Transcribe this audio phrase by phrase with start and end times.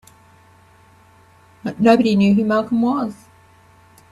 [1.77, 3.13] Nobody knew who Malcolm was.